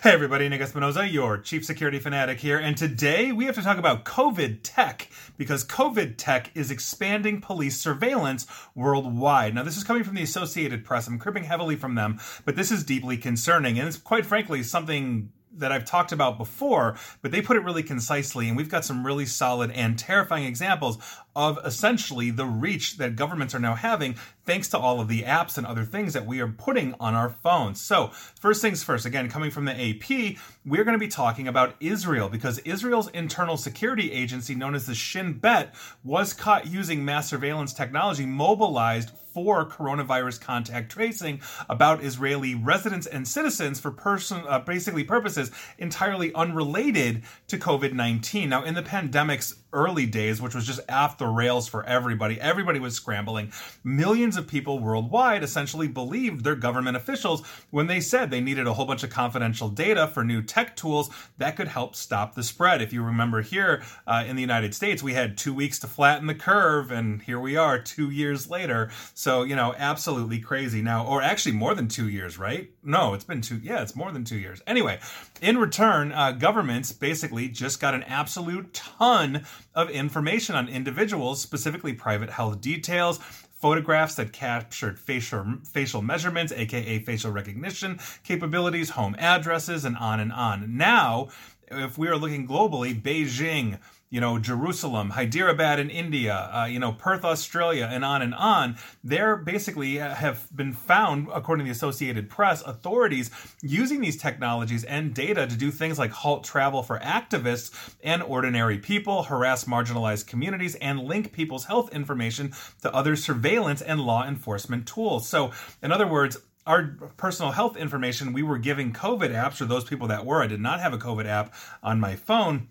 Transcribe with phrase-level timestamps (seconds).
[0.02, 3.76] Hey everybody, Nick Espinoza, your chief security fanatic here, and today we have to talk
[3.76, 9.54] about COVID tech because COVID tech is expanding police surveillance worldwide.
[9.54, 11.06] Now, this is coming from the Associated Press.
[11.06, 15.32] I'm cribbing heavily from them, but this is deeply concerning, and it's quite frankly something
[15.52, 19.04] that I've talked about before, but they put it really concisely, and we've got some
[19.04, 20.96] really solid and terrifying examples
[21.34, 25.56] of essentially the reach that governments are now having thanks to all of the apps
[25.56, 27.80] and other things that we are putting on our phones.
[27.80, 31.74] So, first things first, again, coming from the AP, we're going to be talking about
[31.80, 37.28] Israel because Israel's internal security agency, known as the Shin Bet, was caught using mass
[37.28, 44.58] surveillance technology mobilized for coronavirus contact tracing about Israeli residents and citizens for person uh,
[44.58, 48.48] basically purposes entirely unrelated to COVID-19.
[48.48, 52.40] Now, in the pandemic's early days, which was just off the rails for everybody.
[52.40, 53.52] Everybody was scrambling.
[53.84, 58.72] Millions of people worldwide essentially believed their government officials when they said they needed a
[58.72, 62.82] whole bunch of confidential data for new tech tools that could help stop the spread.
[62.82, 66.26] If you remember here uh, in the United States, we had two weeks to flatten
[66.26, 68.90] the curve, and here we are two years later.
[69.14, 72.70] So, you know, absolutely crazy now, or actually more than two years, right?
[72.82, 73.60] No, it's been two.
[73.62, 74.62] Yeah, it's more than two years.
[74.66, 74.98] Anyway,
[75.40, 81.92] in return, uh, governments basically just got an absolute ton of information on individuals, specifically
[81.92, 83.18] private health details,
[83.60, 90.32] photographs that captured facial facial measurements, aka facial recognition capabilities, home addresses, and on and
[90.32, 90.76] on.
[90.76, 91.28] Now,
[91.70, 93.78] if we are looking globally, Beijing,
[94.10, 98.76] you know, Jerusalem, Hyderabad in India, uh, you know, Perth, Australia, and on and on.
[99.04, 103.30] They're basically uh, have been found, according to the Associated Press, authorities
[103.62, 108.78] using these technologies and data to do things like halt travel for activists and ordinary
[108.78, 114.88] people, harass marginalized communities, and link people's health information to other surveillance and law enforcement
[114.88, 115.28] tools.
[115.28, 119.84] So, in other words, our personal health information we were giving COVID apps, or those
[119.84, 122.68] people that were, I did not have a COVID app on my phone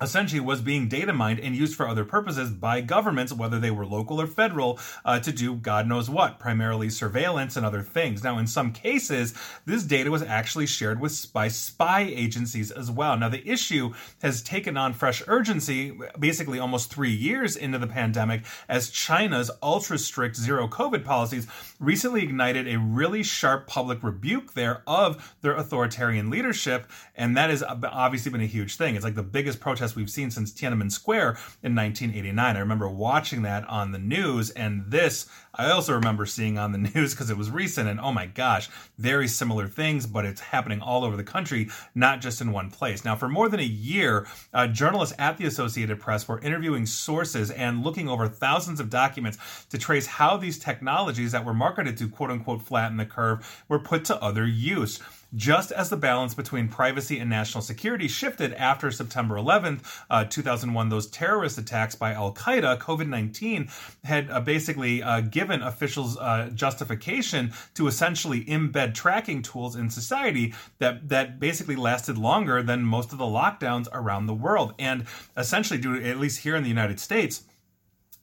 [0.00, 3.86] essentially was being data mined and used for other purposes by governments, whether they were
[3.86, 8.22] local or federal, uh, to do God knows what, primarily surveillance and other things.
[8.22, 9.34] Now, in some cases,
[9.66, 13.16] this data was actually shared with by spy agencies as well.
[13.16, 18.44] Now, the issue has taken on fresh urgency basically almost three years into the pandemic
[18.68, 21.46] as China's ultra strict zero COVID policies
[21.80, 26.86] recently ignited a really sharp public rebuke there of their authoritarian leadership.
[27.16, 28.94] And that has obviously been a huge thing.
[28.94, 32.56] It's like the biggest protest protests we've seen since Tiananmen Square in 1989.
[32.56, 36.78] I remember watching that on the news, and this I also remember seeing on the
[36.94, 40.80] news because it was recent, and oh my gosh, very similar things, but it's happening
[40.80, 43.04] all over the country, not just in one place.
[43.04, 47.50] Now, for more than a year, uh, journalists at the Associated Press were interviewing sources
[47.50, 49.38] and looking over thousands of documents
[49.70, 53.80] to trace how these technologies that were marketed to quote unquote flatten the curve were
[53.80, 55.00] put to other use
[55.34, 59.80] just as the balance between privacy and national security shifted after September 11th,
[60.10, 63.68] uh, 2001, those terrorist attacks by Al Qaeda, COVID 19
[64.04, 70.54] had uh, basically uh, given officials uh, justification to essentially embed tracking tools in society
[70.78, 74.74] that, that basically lasted longer than most of the lockdowns around the world.
[74.78, 75.04] And
[75.36, 77.44] essentially, due to, at least here in the United States,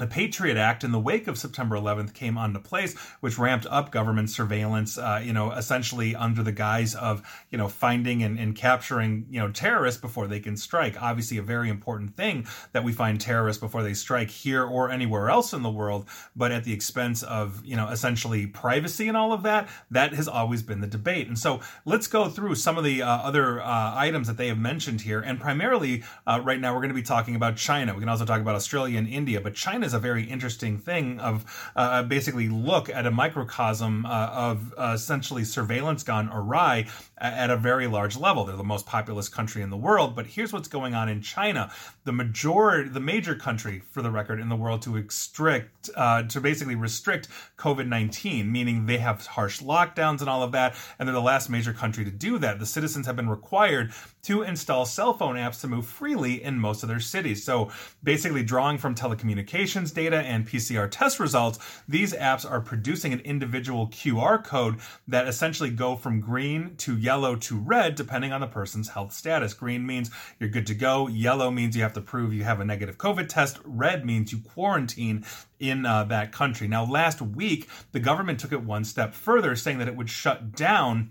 [0.00, 3.92] the Patriot Act in the wake of September 11th came onto place, which ramped up
[3.92, 8.56] government surveillance, uh, you know, essentially under the guise of, you know, finding and, and,
[8.56, 11.00] capturing, you know, terrorists before they can strike.
[11.02, 15.28] Obviously, a very important thing that we find terrorists before they strike here or anywhere
[15.28, 19.34] else in the world, but at the expense of, you know, essentially privacy and all
[19.34, 19.68] of that.
[19.90, 21.28] That has always been the debate.
[21.28, 24.58] And so let's go through some of the uh, other uh, items that they have
[24.58, 25.20] mentioned here.
[25.20, 27.92] And primarily, uh, right now, we're going to be talking about China.
[27.92, 31.18] We can also talk about Australia and India, but China is a very interesting thing
[31.18, 36.86] of uh, basically look at a microcosm uh, of uh, essentially surveillance gone awry
[37.18, 38.44] at a very large level.
[38.44, 41.72] They're the most populous country in the world, but here's what's going on in China.
[42.04, 46.40] The majority, the major country, for the record, in the world to restrict, uh, to
[46.40, 51.14] basically restrict COVID 19, meaning they have harsh lockdowns and all of that, and they're
[51.14, 52.58] the last major country to do that.
[52.58, 56.82] The citizens have been required to install cell phone apps to move freely in most
[56.82, 57.44] of their cities.
[57.44, 57.70] So
[58.02, 61.58] basically, drawing from telecommunications data and PCR test results,
[61.88, 64.76] these apps are producing an individual QR code
[65.08, 69.54] that essentially go from green to yellow to red depending on the person's health status.
[69.54, 71.08] Green means you're good to go.
[71.08, 73.58] Yellow means you have to prove you have a negative COVID test.
[73.64, 75.24] Red means you quarantine
[75.58, 76.66] in uh, that country.
[76.66, 80.52] Now, last week, the government took it one step further, saying that it would shut
[80.52, 81.10] down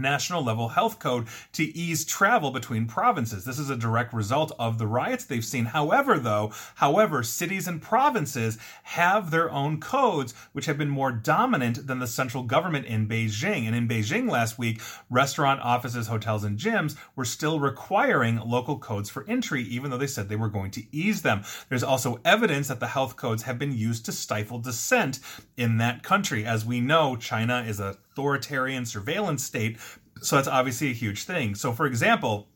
[0.00, 3.44] national level health code to ease travel between provinces.
[3.44, 5.66] This is a direct result of the riots they've seen.
[5.66, 11.86] However, though, however, cities and provinces have their own codes which have been more dominant
[11.86, 13.66] than the central government in Beijing.
[13.66, 19.10] And in Beijing last week, restaurant, offices, hotels, and gyms were still requiring local codes
[19.10, 21.42] for entry, even though they said they were going to ease them.
[21.68, 25.20] There's also evidence that the health codes have been used to stifle dissent
[25.56, 26.44] in that country.
[26.44, 29.78] As we know, China is a authoritarian surveillance state.
[30.22, 31.54] So that's obviously a huge thing.
[31.54, 32.48] So, for example,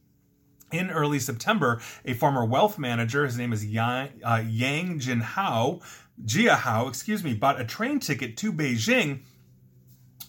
[0.73, 5.83] in early September, a former wealth manager, his name is Yang, uh, Yang Jinhao,
[6.25, 9.21] Jia Hao, excuse me, bought a train ticket to Beijing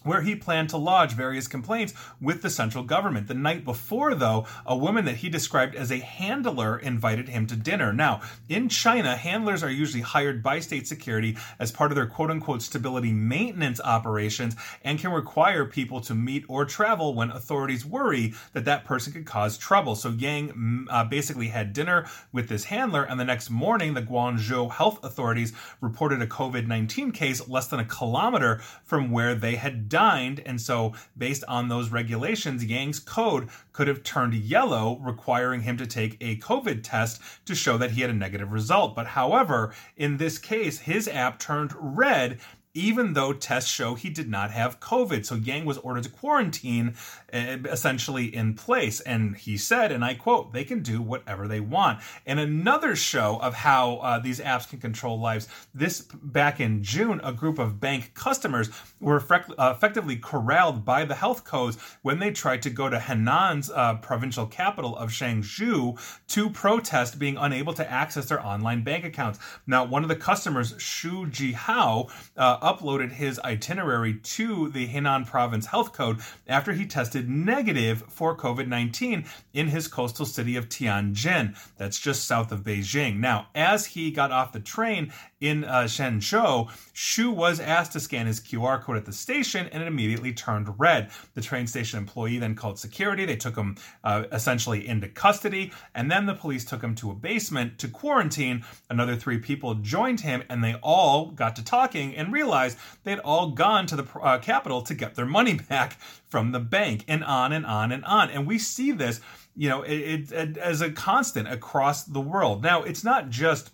[0.06, 3.28] where he planned to lodge various complaints with the central government.
[3.28, 7.56] The night before, though, a woman that he described as a handler invited him to
[7.56, 7.92] dinner.
[7.92, 12.30] Now, in China, handlers are usually hired by state security as part of their quote
[12.30, 18.34] unquote stability maintenance operations and can require people to meet or travel when authorities worry
[18.52, 19.94] that that person could cause trouble.
[19.94, 24.02] So Yang mm, uh, basically had dinner with this handler, and the next morning, the
[24.02, 29.56] Guangzhou health authorities reported a COVID 19 case less than a kilometer from where they
[29.56, 30.42] had dined.
[30.44, 35.86] And so, based on those regulations, Yang's code could have turned yellow, requiring him to
[35.86, 38.94] take a COVID test to show that he had a negative result.
[38.94, 42.38] But however, in this case, his app turned red
[42.76, 45.24] even though tests show he did not have COVID.
[45.24, 46.94] So Yang was ordered to quarantine
[47.32, 49.00] uh, essentially in place.
[49.00, 52.00] And he said, and I quote, they can do whatever they want.
[52.26, 55.48] And another show of how uh, these apps can control lives.
[55.74, 58.68] This back in June, a group of bank customers
[59.00, 63.70] were uh, effectively corralled by the health codes when they tried to go to Henan's
[63.70, 69.38] uh, provincial capital of Zhengzhou to protest being unable to access their online bank accounts.
[69.66, 75.66] Now, one of the customers, Shu Jihao, uh, uploaded his itinerary to the Henan province
[75.66, 76.18] health code
[76.48, 79.24] after he tested negative for COVID 19
[79.54, 81.56] in his coastal city of Tianjin.
[81.76, 83.18] That's just south of Beijing.
[83.18, 88.26] Now, as he got off the train in uh, Zhengzhou, Shu was asked to scan
[88.26, 91.10] his QR code at the station and it immediately turned red.
[91.34, 93.26] The train station employee then called security.
[93.26, 97.14] They took him uh, essentially into custody, and then the police took him to a
[97.14, 98.64] basement to quarantine.
[98.88, 103.20] Another three people joined him, and they all got to talking and realized they had
[103.20, 105.98] all gone to the uh, capital to get their money back
[106.28, 108.30] from the bank, and on and on and on.
[108.30, 109.20] And we see this,
[109.54, 112.62] you know, it, it, as a constant across the world.
[112.62, 113.70] Now, it's not just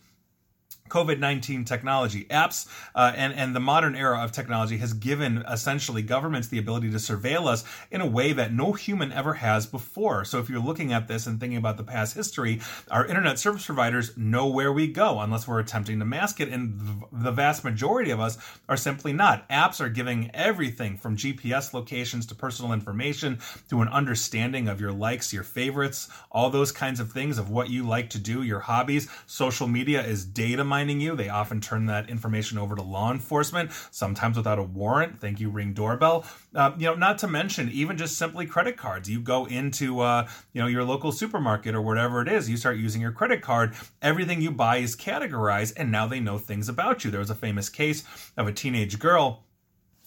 [0.92, 2.24] COVID 19 technology.
[2.24, 6.90] Apps uh, and, and the modern era of technology has given essentially governments the ability
[6.90, 10.26] to surveil us in a way that no human ever has before.
[10.26, 12.60] So if you're looking at this and thinking about the past history,
[12.90, 16.50] our internet service providers know where we go unless we're attempting to mask it.
[16.50, 16.78] And
[17.10, 18.36] the vast majority of us
[18.68, 19.48] are simply not.
[19.48, 23.38] Apps are giving everything from GPS locations to personal information
[23.70, 27.70] to an understanding of your likes, your favorites, all those kinds of things of what
[27.70, 29.08] you like to do, your hobbies.
[29.26, 31.14] Social media is data mining finding you.
[31.14, 35.20] They often turn that information over to law enforcement, sometimes without a warrant.
[35.20, 36.24] Thank you, Ring Doorbell.
[36.52, 39.08] Uh, you know, not to mention even just simply credit cards.
[39.08, 42.50] You go into uh, you know your local supermarket or whatever it is.
[42.50, 43.74] You start using your credit card.
[44.02, 47.12] Everything you buy is categorized, and now they know things about you.
[47.12, 48.02] There was a famous case
[48.36, 49.44] of a teenage girl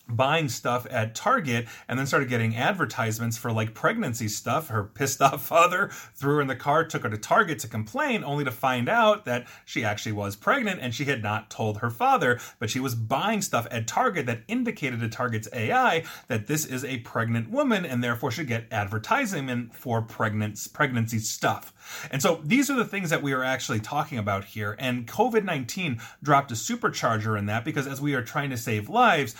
[0.07, 4.69] buying stuff at Target and then started getting advertisements for like pregnancy stuff.
[4.69, 8.23] Her pissed off father threw her in the car, took her to Target to complain,
[8.23, 11.89] only to find out that she actually was pregnant and she had not told her
[11.89, 16.65] father, but she was buying stuff at Target that indicated to Target's AI that this
[16.65, 21.73] is a pregnant woman and therefore should get advertisement for pregnant pregnancy stuff.
[22.11, 24.75] And so these are the things that we are actually talking about here.
[24.79, 28.89] And COVID 19 dropped a supercharger in that because as we are trying to save
[28.89, 29.35] lives,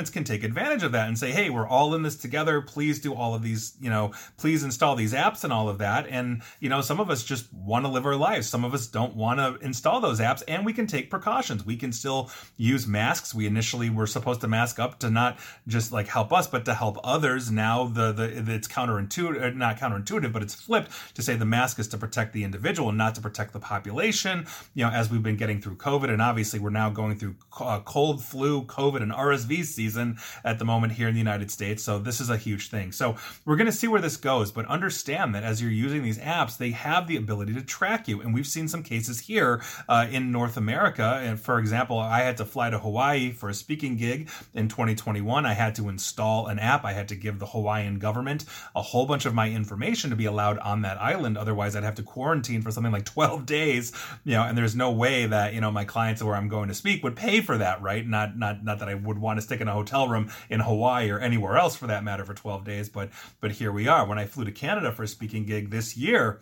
[0.00, 2.62] governments can take advantage of that and say, hey, we're all in this together.
[2.62, 6.06] Please do all of these, you know, please install these apps and all of that.
[6.08, 8.48] And, you know, some of us just want to live our lives.
[8.48, 11.66] Some of us don't want to install those apps and we can take precautions.
[11.66, 13.34] We can still use masks.
[13.34, 15.38] We initially were supposed to mask up to not
[15.68, 17.50] just like help us, but to help others.
[17.50, 21.88] Now the, the, it's counterintuitive, not counterintuitive, but it's flipped to say the mask is
[21.88, 24.46] to protect the individual, and not to protect the population.
[24.72, 27.80] You know, as we've been getting through COVID, and obviously we're now going through uh,
[27.80, 31.82] cold, flu, COVID, and RSV season at the moment here in the United States.
[31.82, 32.92] So this is a huge thing.
[32.92, 36.18] So we're going to see where this goes, but understand that as you're using these
[36.18, 40.06] apps, they have the ability to track you, and we've seen some cases here uh,
[40.10, 41.20] in North America.
[41.22, 45.46] And for example, I had to fly to Hawaii for a speaking gig in 2021.
[45.46, 46.84] I had to install an app.
[46.84, 48.44] I had to give the Hawaiian government
[48.74, 51.36] a whole bunch of my information to be allowed on that island.
[51.36, 53.92] Otherwise, I'd have to quarantine for something like 12 days,
[54.24, 56.74] you know, and there's no way that, you know, my clients where I'm going to
[56.74, 58.06] speak would pay for that, right?
[58.06, 61.10] Not, not, not that I would want to stick in a hotel room in Hawaii
[61.10, 62.88] or anywhere else for that matter for 12 days.
[62.88, 63.10] But
[63.40, 64.06] but here we are.
[64.06, 66.40] When I flew to Canada for a speaking gig this year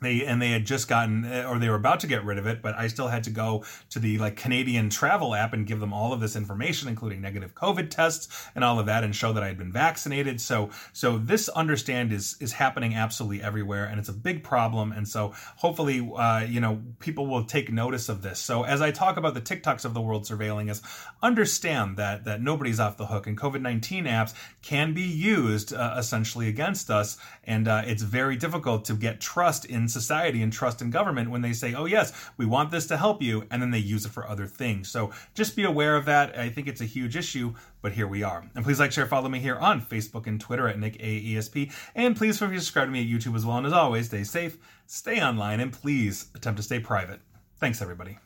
[0.00, 2.62] they and they had just gotten or they were about to get rid of it
[2.62, 5.92] but i still had to go to the like canadian travel app and give them
[5.92, 9.42] all of this information including negative covid tests and all of that and show that
[9.42, 10.40] i had been vaccinated.
[10.40, 14.92] So so this understand is is happening absolutely everywhere and it's a big problem.
[14.92, 18.38] And so hopefully uh, you know people will take notice of this.
[18.38, 20.80] So as i talk about the tiktoks of the world surveilling us
[21.22, 26.48] understand that that nobody's off the hook and covid-19 apps can be used uh, essentially
[26.48, 27.16] against us.
[27.44, 31.52] And uh, it's very difficult to get trust society and trust in government when they
[31.52, 34.28] say, oh, yes, we want this to help you, and then they use it for
[34.28, 34.90] other things.
[34.90, 36.38] So just be aware of that.
[36.38, 38.44] I think it's a huge issue, but here we are.
[38.54, 41.72] And please like, share, follow me here on Facebook and Twitter at Nick AESP.
[41.94, 43.58] And please feel free to subscribe to me at YouTube as well.
[43.58, 47.20] And as always, stay safe, stay online, and please attempt to stay private.
[47.56, 48.18] Thanks, everybody.